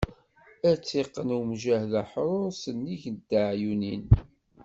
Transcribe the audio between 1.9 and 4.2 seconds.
aḥrur, s nnig n teɛyunin.